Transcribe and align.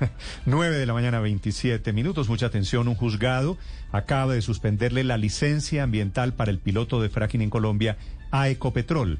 9 0.46 0.78
de 0.78 0.86
la 0.86 0.92
mañana, 0.92 1.20
27 1.20 1.92
minutos. 1.92 2.28
Mucha 2.28 2.46
atención. 2.46 2.88
Un 2.88 2.94
juzgado 2.94 3.58
acaba 3.92 4.34
de 4.34 4.42
suspenderle 4.42 5.04
la 5.04 5.16
licencia 5.16 5.82
ambiental 5.82 6.34
para 6.34 6.50
el 6.50 6.58
piloto 6.58 7.00
de 7.00 7.08
fracking 7.08 7.42
en 7.42 7.50
Colombia 7.50 7.96
a 8.30 8.48
Ecopetrol, 8.48 9.18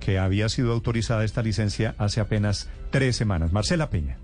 que 0.00 0.18
había 0.18 0.48
sido 0.48 0.72
autorizada 0.72 1.24
esta 1.24 1.42
licencia 1.42 1.94
hace 1.98 2.20
apenas 2.20 2.68
tres 2.90 3.16
semanas. 3.16 3.52
Marcela 3.52 3.90
Peña. 3.90 4.18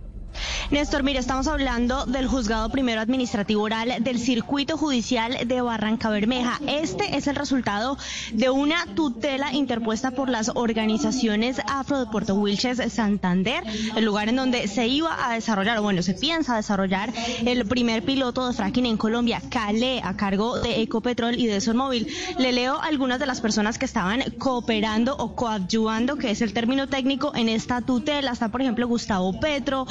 Néstor, 0.70 1.02
mire, 1.02 1.18
estamos 1.18 1.48
hablando 1.48 2.06
del 2.06 2.26
juzgado 2.28 2.70
primero 2.70 3.00
administrativo 3.00 3.62
oral 3.62 3.94
del 4.00 4.18
circuito 4.18 4.78
judicial 4.78 5.36
de 5.46 5.60
Barranca 5.60 6.08
Bermeja. 6.08 6.60
Este 6.66 7.16
es 7.16 7.26
el 7.26 7.36
resultado 7.36 7.98
de 8.32 8.48
una 8.48 8.86
tutela 8.94 9.52
interpuesta 9.52 10.12
por 10.12 10.28
las 10.28 10.50
organizaciones 10.54 11.60
Afro 11.66 11.98
de 11.98 12.06
Puerto 12.06 12.34
Wilches 12.36 12.80
Santander, 12.92 13.64
el 13.96 14.04
lugar 14.04 14.28
en 14.28 14.36
donde 14.36 14.68
se 14.68 14.86
iba 14.86 15.28
a 15.28 15.34
desarrollar, 15.34 15.78
o 15.78 15.82
bueno, 15.82 16.02
se 16.02 16.14
piensa 16.14 16.56
desarrollar 16.56 17.12
el 17.44 17.66
primer 17.66 18.02
piloto 18.02 18.46
de 18.46 18.54
fracking 18.54 18.86
en 18.86 18.96
Colombia, 18.96 19.42
Calé, 19.50 20.00
a 20.02 20.16
cargo 20.16 20.58
de 20.60 20.80
Ecopetrol 20.82 21.38
y 21.38 21.46
de 21.46 21.60
Móvil. 21.74 22.06
Le 22.38 22.52
leo 22.52 22.80
algunas 22.80 23.18
de 23.18 23.26
las 23.26 23.40
personas 23.40 23.78
que 23.78 23.84
estaban 23.84 24.22
cooperando 24.38 25.16
o 25.16 25.34
coadyuvando, 25.34 26.16
que 26.16 26.30
es 26.30 26.42
el 26.42 26.52
término 26.52 26.88
técnico, 26.88 27.32
en 27.34 27.48
esta 27.48 27.80
tutela. 27.80 28.32
Está, 28.32 28.48
por 28.48 28.62
ejemplo, 28.62 28.86
Gustavo 28.88 29.38
Petro, 29.40 29.86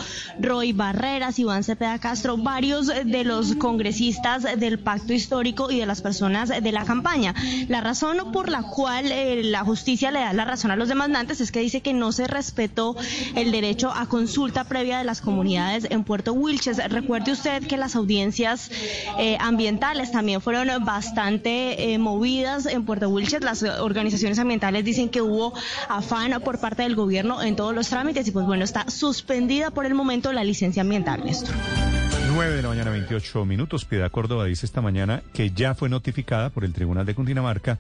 Roy 0.61 0.73
Barreras, 0.73 1.39
Iván 1.39 1.63
Cepeda 1.63 1.97
Castro, 1.97 2.37
varios 2.37 2.85
de 2.85 3.23
los 3.23 3.55
congresistas 3.55 4.43
del 4.59 4.77
pacto 4.77 5.11
histórico 5.11 5.71
y 5.71 5.79
de 5.79 5.87
las 5.87 6.03
personas 6.03 6.49
de 6.49 6.71
la 6.71 6.85
campaña. 6.85 7.33
La 7.67 7.81
razón 7.81 8.31
por 8.31 8.47
la 8.47 8.61
cual 8.61 9.11
eh, 9.11 9.41
la 9.43 9.63
justicia 9.63 10.11
le 10.11 10.19
da 10.19 10.33
la 10.33 10.45
razón 10.45 10.69
a 10.69 10.75
los 10.75 10.87
demandantes 10.87 11.41
es 11.41 11.51
que 11.51 11.61
dice 11.61 11.81
que 11.81 11.93
no 11.93 12.11
se 12.11 12.27
respetó 12.27 12.95
el 13.33 13.51
derecho 13.51 13.91
a 13.91 14.05
consulta 14.05 14.63
previa 14.65 14.99
de 14.99 15.03
las 15.03 15.19
comunidades 15.19 15.87
en 15.89 16.03
Puerto 16.03 16.31
Wilches. 16.33 16.77
Recuerde 16.91 17.31
usted 17.31 17.65
que 17.65 17.75
las 17.75 17.95
audiencias 17.95 18.69
eh, 19.17 19.37
ambientales 19.39 20.11
también 20.11 20.41
fueron 20.41 20.85
bastante 20.85 21.91
eh, 21.91 21.97
movidas 21.97 22.67
en 22.67 22.85
Puerto 22.85 23.09
Wilches. 23.09 23.43
Las 23.43 23.63
organizaciones 23.63 24.37
ambientales 24.37 24.85
dicen 24.85 25.09
que 25.09 25.23
hubo 25.23 25.55
afán 25.89 26.39
por 26.45 26.59
parte 26.59 26.83
del 26.83 26.93
gobierno 26.93 27.41
en 27.41 27.55
todos 27.55 27.73
los 27.73 27.89
trámites 27.89 28.27
y 28.27 28.31
pues 28.31 28.45
bueno, 28.45 28.63
está 28.63 28.87
suspendida 28.91 29.71
por 29.71 29.87
el 29.87 29.95
momento 29.95 30.31
la 30.31 30.50
licencia 30.51 30.81
ambiental, 30.81 31.23
Néstor. 31.23 31.55
9 32.33 32.55
de 32.55 32.61
la 32.61 32.67
mañana, 32.67 32.91
28 32.91 33.45
minutos. 33.45 33.85
Piedad 33.85 34.11
Córdoba 34.11 34.43
dice 34.45 34.65
esta 34.65 34.81
mañana 34.81 35.23
que 35.33 35.51
ya 35.51 35.75
fue 35.75 35.87
notificada 35.87 36.49
por 36.49 36.65
el 36.65 36.73
Tribunal 36.73 37.05
de 37.05 37.15
Cundinamarca 37.15 37.79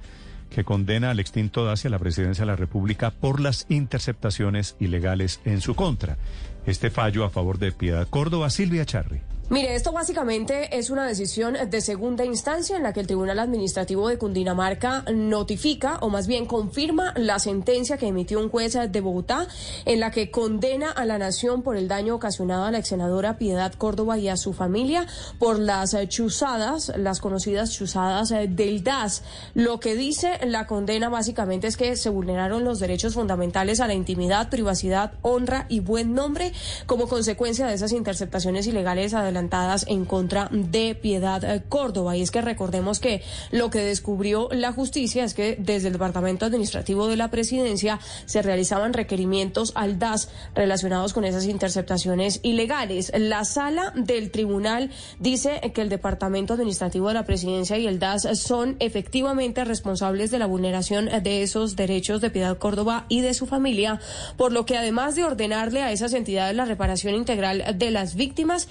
que 0.49 0.63
condena 0.63 1.11
al 1.11 1.19
extinto 1.19 1.65
Dacia 1.65 1.89
a 1.89 1.91
la 1.91 1.99
presidencia 1.99 2.43
de 2.43 2.51
la 2.51 2.55
República 2.55 3.11
por 3.11 3.41
las 3.41 3.65
interceptaciones 3.67 4.77
ilegales 4.79 5.41
en 5.43 5.59
su 5.59 5.75
contra. 5.75 6.17
Este 6.65 6.89
fallo 6.89 7.25
a 7.25 7.29
favor 7.29 7.57
de 7.57 7.73
Piedad 7.73 8.07
Córdoba, 8.09 8.49
Silvia 8.49 8.85
Charri. 8.85 9.19
Mire, 9.51 9.75
esto 9.75 9.91
básicamente 9.91 10.77
es 10.77 10.89
una 10.89 11.05
decisión 11.05 11.57
de 11.69 11.81
segunda 11.81 12.23
instancia 12.23 12.77
en 12.77 12.83
la 12.83 12.93
que 12.93 13.01
el 13.01 13.07
Tribunal 13.07 13.37
Administrativo 13.37 14.07
de 14.07 14.17
Cundinamarca 14.17 15.03
notifica, 15.13 15.97
o 15.99 16.07
más 16.09 16.25
bien 16.25 16.45
confirma, 16.45 17.13
la 17.17 17.37
sentencia 17.37 17.97
que 17.97 18.07
emitió 18.07 18.39
un 18.39 18.47
juez 18.47 18.77
de 18.89 19.01
Bogotá 19.01 19.49
en 19.83 19.99
la 19.99 20.09
que 20.09 20.31
condena 20.31 20.89
a 20.89 21.03
la 21.03 21.17
nación 21.17 21.63
por 21.63 21.75
el 21.75 21.89
daño 21.89 22.15
ocasionado 22.15 22.63
a 22.63 22.71
la 22.71 22.77
ex 22.77 22.87
senadora 22.87 23.37
Piedad 23.37 23.73
Córdoba 23.73 24.17
y 24.17 24.29
a 24.29 24.37
su 24.37 24.53
familia 24.53 25.05
por 25.37 25.59
las 25.59 25.97
chuzadas, 26.07 26.93
las 26.95 27.19
conocidas 27.19 27.73
chuzadas 27.73 28.29
del 28.29 28.85
DAS. 28.85 29.21
Lo 29.53 29.81
que 29.81 29.97
dice 29.97 30.39
la 30.45 30.65
condena 30.65 31.09
básicamente 31.09 31.67
es 31.67 31.75
que 31.75 31.97
se 31.97 32.07
vulneraron 32.07 32.63
los 32.63 32.79
derechos 32.79 33.15
fundamentales 33.15 33.81
a 33.81 33.87
la 33.87 33.95
intimidad, 33.95 34.49
privacidad, 34.49 35.11
honra 35.23 35.65
y 35.67 35.81
buen 35.81 36.13
nombre 36.13 36.53
como 36.85 37.09
consecuencia 37.09 37.67
de 37.67 37.73
esas 37.73 37.91
interceptaciones 37.91 38.65
ilegales 38.65 39.13
adelantadas 39.13 39.40
en 39.87 40.05
contra 40.05 40.49
de 40.51 40.95
Piedad 40.95 41.43
eh, 41.43 41.63
Córdoba. 41.67 42.15
Y 42.15 42.21
es 42.21 42.31
que 42.31 42.41
recordemos 42.41 42.99
que 42.99 43.23
lo 43.51 43.69
que 43.69 43.79
descubrió 43.79 44.49
la 44.51 44.71
justicia 44.71 45.23
es 45.23 45.33
que 45.33 45.55
desde 45.59 45.87
el 45.87 45.93
Departamento 45.93 46.45
Administrativo 46.45 47.07
de 47.07 47.15
la 47.15 47.29
Presidencia 47.29 47.99
se 48.25 48.41
realizaban 48.41 48.93
requerimientos 48.93 49.71
al 49.75 49.97
DAS 49.97 50.29
relacionados 50.53 51.13
con 51.13 51.25
esas 51.25 51.45
interceptaciones 51.45 52.39
ilegales. 52.43 53.11
La 53.15 53.45
sala 53.45 53.93
del 53.95 54.31
tribunal 54.31 54.91
dice 55.19 55.59
que 55.73 55.81
el 55.81 55.89
Departamento 55.89 56.53
Administrativo 56.53 57.07
de 57.07 57.15
la 57.15 57.25
Presidencia 57.25 57.77
y 57.77 57.87
el 57.87 57.99
DAS 57.99 58.27
son 58.39 58.75
efectivamente 58.79 59.65
responsables 59.65 60.29
de 60.29 60.39
la 60.39 60.45
vulneración 60.45 61.09
de 61.23 61.41
esos 61.41 61.75
derechos 61.75 62.21
de 62.21 62.29
Piedad 62.29 62.57
Córdoba 62.57 63.05
y 63.09 63.21
de 63.21 63.33
su 63.33 63.47
familia, 63.47 63.99
por 64.37 64.51
lo 64.51 64.65
que 64.65 64.77
además 64.77 65.15
de 65.15 65.23
ordenarle 65.23 65.81
a 65.81 65.91
esas 65.91 66.13
entidades 66.13 66.55
la 66.55 66.65
reparación 66.65 67.15
integral 67.15 67.63
de 67.77 67.91
las 67.91 68.15
víctimas, 68.15 68.67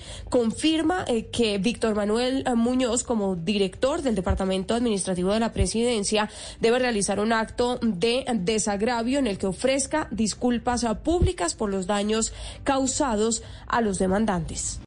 confirma 0.51 1.05
eh, 1.07 1.27
que 1.27 1.59
Víctor 1.59 1.95
Manuel 1.95 2.43
eh, 2.45 2.55
Muñoz, 2.57 3.05
como 3.05 3.37
director 3.37 4.03
del 4.03 4.17
Departamento 4.17 4.75
Administrativo 4.75 5.33
de 5.33 5.39
la 5.39 5.53
Presidencia, 5.53 6.29
debe 6.61 6.81
realizar 6.81 7.21
un 7.21 7.33
acto 7.33 7.79
de 7.83 8.25
desagravio 8.35 9.21
en 9.21 9.29
el 9.29 9.39
que 9.39 9.47
ofrezca 9.47 10.09
disculpas 10.11 10.85
públicas 11.05 11.55
por 11.55 11.71
los 11.71 11.87
daños 11.87 12.33
causados 12.65 13.43
a 13.69 13.81
los 13.81 13.99
demandantes. 13.99 14.79